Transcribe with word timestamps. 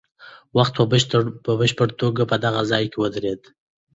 وخت 0.57 0.73
په 1.45 1.51
بشپړه 1.59 1.93
توګه 2.01 2.23
په 2.31 2.35
دغه 2.45 2.61
ځای 2.71 2.85
کې 2.91 2.97
ودرېد. 2.99 3.41